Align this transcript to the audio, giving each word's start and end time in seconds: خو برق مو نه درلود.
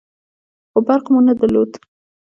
خو 0.71 0.79
برق 0.87 1.05
مو 1.11 1.19
نه 1.27 1.33
درلود. 1.39 1.71